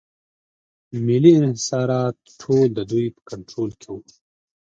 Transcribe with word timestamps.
محلي 1.05 1.31
انحصارات 1.39 2.17
ټول 2.41 2.67
د 2.77 2.79
دوی 2.91 3.05
په 3.15 3.21
کنټرول 3.29 3.71
کې 3.81 3.89
وو. 3.93 4.01